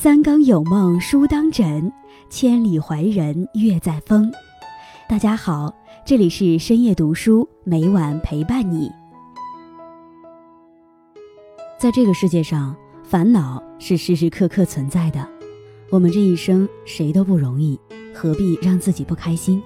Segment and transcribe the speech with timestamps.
[0.00, 1.92] 三更有梦书当枕，
[2.30, 4.30] 千里怀人月在风。
[5.08, 5.74] 大家好，
[6.06, 8.88] 这里是深夜读书，每晚陪伴你。
[11.80, 15.28] 在这个世界上，烦恼是时时刻刻存在的。
[15.90, 17.76] 我们这一生谁都不容易，
[18.14, 19.60] 何必让自己不开心？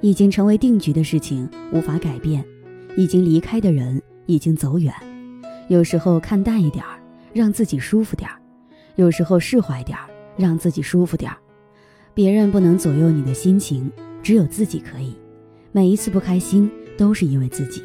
[0.00, 2.42] 已经成为定局的事情无法改变，
[2.96, 4.94] 已经离开的人已经走远。
[5.68, 6.82] 有时候看淡一点，
[7.34, 8.40] 让自己舒服点儿。
[8.96, 11.36] 有时候释怀点儿，让自己舒服点儿。
[12.12, 13.90] 别人不能左右你的心情，
[14.22, 15.14] 只有自己可以。
[15.72, 17.82] 每一次不开心都是因为自己，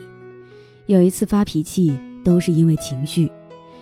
[0.86, 3.32] 有一次发脾气都是因为情绪。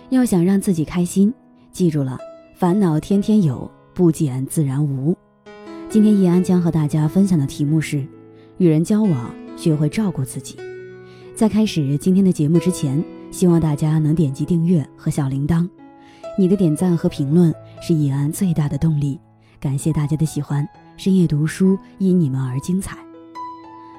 [0.08, 1.32] 要想让自己开心，
[1.70, 2.18] 记住了，
[2.54, 5.14] 烦恼天天有，不减自然无。
[5.90, 8.06] 今天易安将和大家分享的题目是：
[8.56, 10.56] 与人交往，学会照顾自己。
[11.34, 15.68] 在开始今天的节目之前，希望大家能点击订阅和小铃铛。
[16.40, 19.18] 你的点赞和评论是易安最大的动力，
[19.58, 20.66] 感谢大家的喜欢。
[20.96, 22.96] 深夜读书因你们而精彩，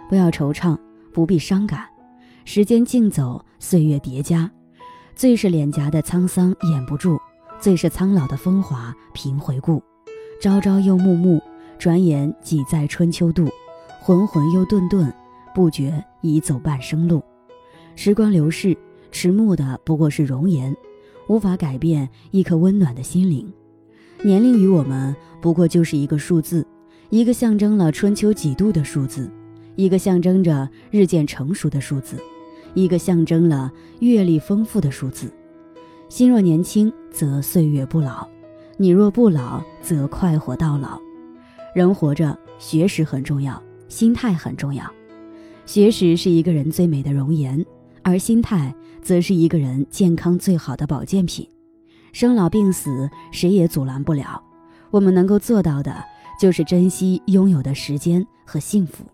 [0.07, 0.77] 不要惆怅，
[1.11, 1.85] 不必伤感。
[2.45, 4.49] 时间竞走，岁月叠加，
[5.15, 7.19] 最是脸颊的沧桑掩不住，
[7.59, 9.83] 最是苍老的风华凭回顾。
[10.41, 11.41] 朝朝又暮暮，
[11.77, 13.49] 转眼几载春秋度，
[13.99, 15.13] 浑浑又顿顿，
[15.53, 17.21] 不觉已走半生路。
[17.97, 18.77] 时光流逝，
[19.11, 20.73] 迟暮的不过是容颜。
[21.29, 23.47] 无法改变一颗温暖的心灵，
[24.23, 26.65] 年龄与我们不过就是一个数字，
[27.11, 29.29] 一个象征了春秋几度的数字，
[29.75, 32.17] 一个象征着日渐成熟的数字，
[32.73, 35.31] 一个象征了阅历丰富的数字。
[36.09, 38.27] 心若年轻，则岁月不老；
[38.77, 40.99] 你若不老，则快活到老。
[41.75, 44.83] 人活着，学识很重要，心态很重要。
[45.67, 47.63] 学识是一个人最美的容颜，
[48.09, 48.73] 而心态。
[49.01, 51.47] 则是一个人健康最好的保健品。
[52.11, 54.43] 生老病死，谁也阻拦不了。
[54.91, 56.03] 我们能够做到的，
[56.39, 59.05] 就是珍惜拥有的时间和幸福。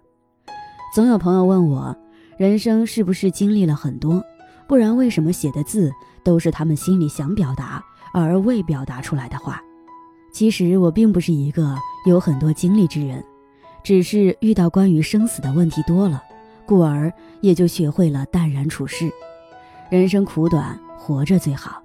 [0.94, 1.96] 总有朋友问我，
[2.36, 4.24] 人生是不是经历了很多？
[4.68, 5.92] 不然为什么写的字
[6.24, 7.82] 都是他们心里想表达
[8.12, 9.62] 而未表达出来的话？
[10.34, 11.78] 其实我并不是一个
[12.08, 13.24] 有很多经历之人，
[13.84, 16.24] 只是遇到关于生死的问题多了，
[16.66, 17.12] 故而
[17.42, 19.10] 也就学会了淡然处事。
[19.90, 21.82] 人生苦短，活着最好。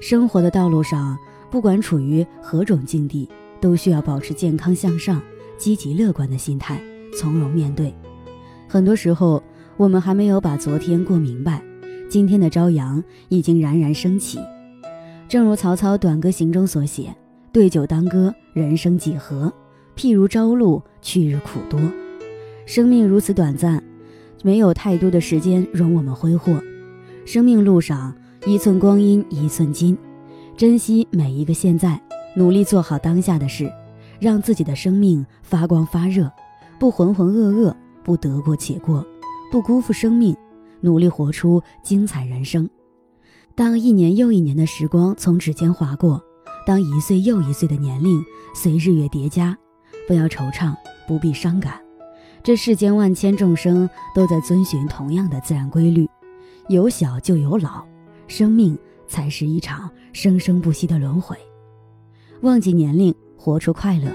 [0.00, 1.16] 生活的道路上，
[1.50, 3.28] 不管处于何种境地，
[3.60, 5.22] 都需要保持健康向上、
[5.56, 6.80] 积极乐观的心态，
[7.16, 7.94] 从容面对。
[8.68, 9.42] 很多时候，
[9.76, 11.62] 我们还没有把昨天过明白，
[12.10, 14.38] 今天的朝阳已经冉冉升起。
[15.28, 17.14] 正如曹操《短歌行》中所写
[17.50, 19.50] ：“对酒当歌，人生几何？
[19.96, 21.80] 譬如朝露，去日苦多。”
[22.66, 23.82] 生命如此短暂，
[24.44, 26.60] 没有太多的时间容我们挥霍。
[27.24, 29.96] 生命路上，一寸光阴一寸金，
[30.54, 31.98] 珍惜每一个现在，
[32.36, 33.72] 努力做好当下的事，
[34.20, 36.30] 让自己的生命发光发热，
[36.78, 39.02] 不浑浑噩噩，不得过且过，
[39.50, 40.36] 不辜负生命，
[40.82, 42.68] 努力活出精彩人生。
[43.54, 46.22] 当一年又一年的时光从指尖划过，
[46.66, 48.22] 当一岁又一岁的年龄
[48.54, 49.56] 随日月叠加，
[50.06, 50.74] 不要惆怅，
[51.08, 51.83] 不必伤感。
[52.44, 56.06] 这世间万千众生都在遵循同样的自然规律。
[56.68, 57.82] 有小就有老，
[58.28, 58.78] 生命
[59.08, 61.34] 才是一场生生不息的轮回。
[62.42, 64.14] 忘记年龄，活出快乐。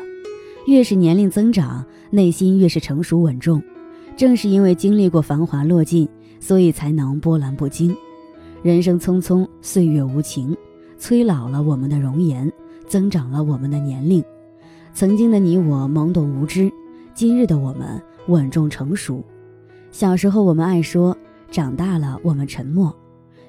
[0.68, 3.60] 越是年龄增长，内心越是成熟稳重。
[4.16, 6.08] 正是因为经历过繁华落尽，
[6.40, 7.98] 所以才能波澜不惊。
[8.62, 10.56] 人生匆匆，岁月无情，
[11.00, 12.52] 催老了我们的容颜，
[12.86, 14.24] 增长了我们的年龄。
[14.94, 16.72] 曾经的你我懵懂无知，
[17.16, 19.24] 今日的我们稳重成熟。
[19.92, 21.18] 小时候我们爱说。
[21.52, 22.94] 长大了，我们沉默；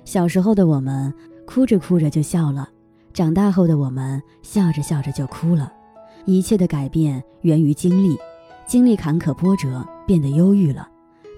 [0.07, 1.13] 小时候的我们
[1.47, 2.67] 哭着哭着就笑了，
[3.13, 5.71] 长大后的我们笑着笑着就哭了。
[6.25, 8.17] 一切的改变源于经历，
[8.67, 10.89] 经历坎坷波折，变得忧郁了；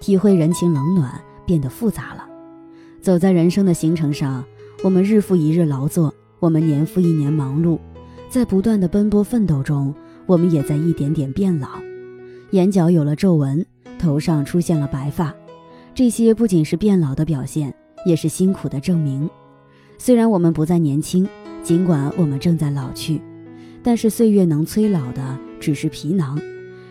[0.00, 2.25] 体会人情冷暖，变得复杂了。
[3.00, 4.44] 走在人生的行程上，
[4.85, 7.76] 我们日复一日劳作，我们年复一年忙碌，
[8.28, 9.93] 在不断的奔波奋斗中，
[10.26, 11.69] 我们也在一点点变老。
[12.52, 13.64] 眼角有了皱纹，
[13.99, 15.34] 头上出现了白发。
[15.94, 19.28] 这些不仅是变老的表现，也是辛苦的证明。
[19.96, 21.26] 虽然我们不再年轻，
[21.62, 23.19] 尽管我们正在老去，
[23.82, 26.38] 但是岁月能催老的只是皮囊，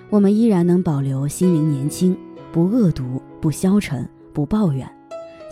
[0.09, 2.17] 我们依然能保留心灵年轻，
[2.51, 4.91] 不恶毒，不消沉，不抱怨，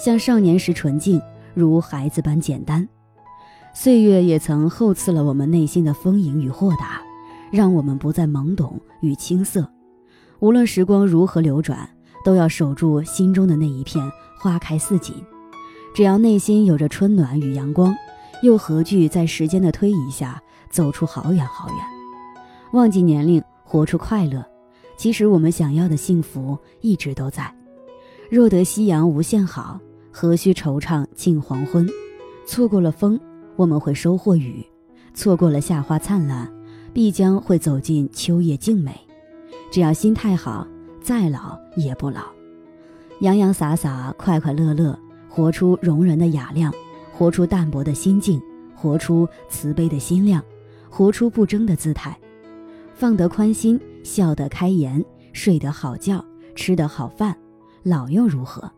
[0.04, 1.22] 像少年时纯净，
[1.54, 2.88] 如孩子般简单。
[3.76, 7.00] 岁月也曾厚赐了我们内心的丰盈与豁达，
[7.52, 9.70] 让我们不再懵懂与青涩。
[10.40, 11.90] 无论时光如何流转。
[12.22, 15.16] 都要守住心中的那一片花开似锦，
[15.96, 17.96] 只要内心有着春暖与阳光，
[18.44, 21.78] 又何惧在时间的推移下走出好远好远。
[22.74, 24.46] 忘记年龄，活出快乐。
[24.98, 27.50] 其实我们想要的幸福一直都在。
[28.30, 29.80] 若得夕阳无限好，
[30.12, 31.88] 何须惆怅近黄昏？
[32.46, 33.18] 错过了风，
[33.56, 34.62] 我们会收获雨；
[35.14, 36.52] 错过了夏花灿烂，
[36.94, 39.09] 必将会走进秋叶静美。
[39.72, 40.68] 只要心态好，
[41.02, 42.22] 再老也不老。
[43.22, 46.74] 洋洋洒洒，快快乐乐，活出容人的雅量，
[47.12, 48.42] 活出淡泊的心境，
[48.74, 50.44] 活出慈悲的心量，
[50.90, 52.18] 活出不争的姿态。
[52.94, 56.24] 放得宽心，笑得开颜，睡得好觉，
[56.56, 57.36] 吃得好饭，
[57.84, 58.72] 老又如何？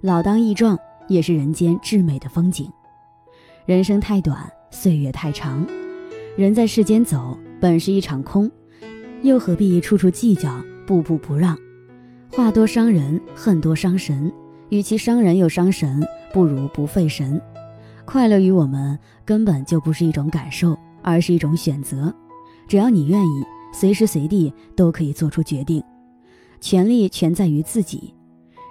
[0.00, 0.78] 老当益壮，
[1.08, 2.70] 也是人间至美的风景。
[3.66, 5.66] 人生太短，岁月太长，
[6.36, 8.50] 人在世间走，本是一场空。
[9.22, 10.50] 又何必处处计较，
[10.86, 11.58] 步步不让？
[12.30, 14.32] 话多伤人，恨多伤神。
[14.68, 17.40] 与其伤人又伤神，不如不费神。
[18.04, 22.14] 快乐于我们根本就不是一种感受，而是一种选择。
[22.68, 25.82] 只要你愿意，随时随地都可以做出决定。
[26.60, 28.14] 权力全在于自己。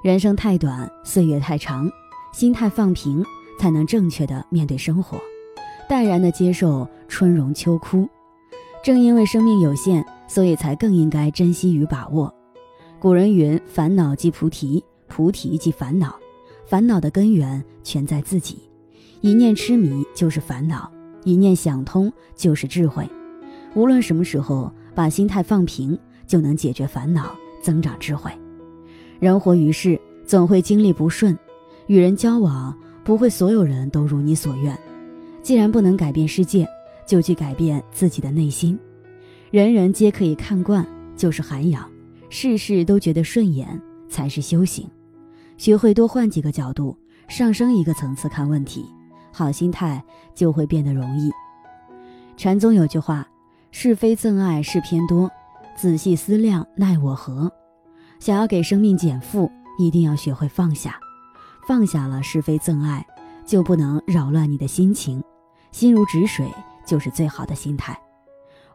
[0.04, 1.90] 人生太短，岁月太长，
[2.32, 3.26] 心态放平，
[3.60, 5.20] 才能正确的面对生活，
[5.90, 8.08] 淡然的接受春荣秋枯。
[8.84, 10.06] 正因为生命有限。
[10.28, 12.34] 所以才更应该珍惜与把握。
[13.00, 16.16] 古人云：“烦恼即菩提，菩提即烦恼。
[16.66, 18.60] 烦恼的根源全在自己。
[19.22, 20.92] 一念痴迷就是烦恼，
[21.24, 23.08] 一念想通就是智慧。
[23.74, 28.32] 无论什么时候，把心态放平，就能解决烦恼，增长智慧。
[29.20, 31.38] 人活于世，总会经历不顺，
[31.86, 34.78] 与人交往，不会所有人都如你所愿。
[35.42, 36.68] 既然不能改变世界，
[37.06, 38.78] 就去改变自己的内心。”
[39.50, 40.86] 人人皆可以看惯，
[41.16, 41.84] 就是涵养；
[42.30, 44.90] 事事都觉得顺眼，才是修行。
[45.58, 46.98] 学会多换几个角度，
[47.30, 48.86] 上升一个层次看问题，
[49.32, 50.04] 好心态
[50.36, 51.32] 就会变得容易。
[52.36, 53.26] 禅宗有句话
[53.72, 55.32] ：“是非憎爱事偏多，
[55.78, 57.50] 仔细思量奈我何？”
[58.20, 59.50] 想要给生命减负，
[59.80, 61.00] 一定要学会放下。
[61.68, 63.06] 放下了是非憎爱，
[63.46, 65.24] 就不能扰乱你的心情。
[65.72, 66.46] 心如止水，
[66.86, 67.98] 就是最好的心态。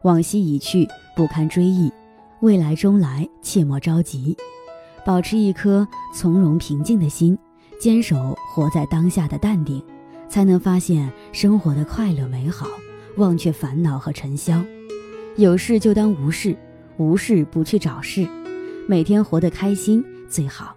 [0.03, 0.85] 往昔已去，
[1.15, 1.89] 不堪追忆；
[2.41, 4.35] 未来终来，切莫着急。
[5.05, 7.37] 保持一颗从容平静的心，
[7.79, 9.81] 坚守活在当下的淡定，
[10.27, 12.67] 才能发现生活的快乐美好，
[13.15, 14.61] 忘却烦恼和尘嚣。
[15.37, 16.57] 有事就当无事，
[16.97, 18.27] 无事不去找事，
[18.85, 20.75] 每天活得开心最好。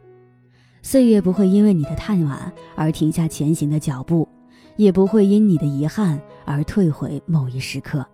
[0.83, 2.39] 岁月不会因为你的叹惋
[2.77, 4.29] 而停下前行的脚步，
[4.77, 8.07] 也不会因你的遗憾而退回某一时刻。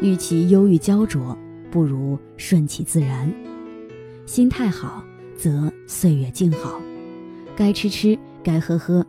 [0.00, 1.36] 与其忧郁焦灼，
[1.70, 3.32] 不如顺其自然。
[4.26, 5.02] 心态好，
[5.36, 6.80] 则岁月静好。
[7.56, 9.04] 该吃吃，该喝喝，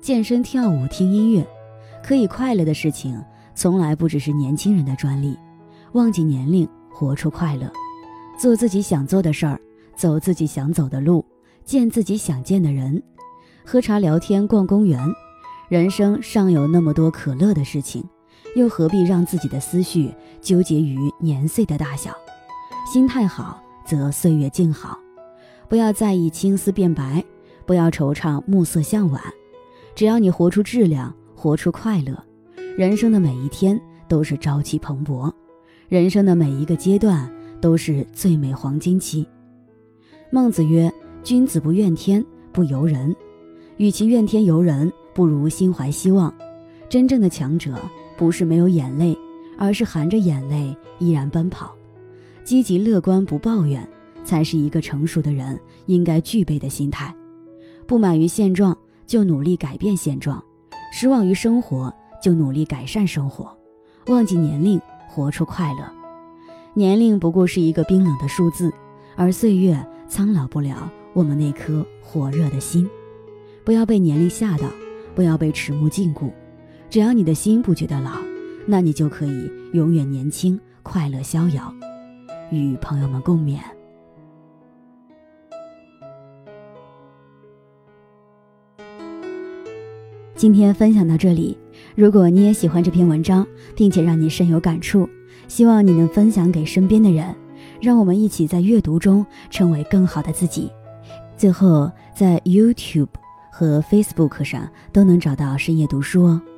[0.00, 1.46] 健身跳舞，听音乐，
[2.04, 3.20] 可以快乐的事情，
[3.54, 5.36] 从来不只是年轻人的专利。
[5.92, 7.68] 忘记年龄，活出快乐，
[8.38, 9.60] 做自己想做的事儿，
[9.96, 11.24] 走自己想走的路，
[11.64, 13.02] 见自己想见的人，
[13.64, 15.00] 喝茶聊天，逛公园。
[15.68, 18.04] 人生尚有那么多可乐的事情。
[18.54, 22.12] 又何必让自己的思绪纠结于年岁的大小？
[22.90, 24.98] 心态好，则岁月静好。
[25.68, 27.22] 不要在意青丝变白，
[27.66, 29.22] 不要惆怅暮色向晚。
[29.94, 32.24] 只要你活出质量，活出快乐，
[32.76, 33.78] 人生的每一天
[34.08, 35.30] 都是朝气蓬勃，
[35.88, 39.26] 人生的每一个阶段都是最美黄金期。
[40.30, 40.90] 孟子曰
[41.22, 43.14] ：“君子不怨天，不尤人。
[43.76, 46.32] 与其怨天尤人，不如心怀希望。
[46.88, 47.76] 真正的强者。”
[48.18, 49.16] 不是没有眼泪，
[49.56, 51.72] 而是含着眼泪依然奔跑，
[52.42, 53.88] 积极乐观不抱怨，
[54.24, 57.14] 才是一个成熟的人应该具备的心态。
[57.86, 60.42] 不满于现状，就努力改变现状；
[60.92, 63.56] 失望于生活，就努力改善生活。
[64.08, 65.88] 忘记年龄，活出快乐。
[66.74, 68.72] 年龄不过是一个冰冷的数字，
[69.14, 72.88] 而岁月苍老不了我们那颗火热的心。
[73.64, 74.68] 不要被年龄吓到，
[75.14, 76.30] 不要被迟暮禁锢。
[76.90, 78.12] 只要你的心不觉得老，
[78.66, 81.72] 那你就可以永远年轻、快乐、逍遥。
[82.50, 83.58] 与朋友们共勉。
[90.34, 91.58] 今天分享到这里，
[91.94, 95.06] 如果你也喜欢这篇文章，并且让你深有感触，
[95.46, 97.34] 希望你能分享给身边的人，
[97.82, 100.70] 让我们一起在阅读中成为更好的自己。
[101.36, 103.08] 最后，在 YouTube
[103.52, 106.40] 和 Facebook 上都能找到深夜读书哦。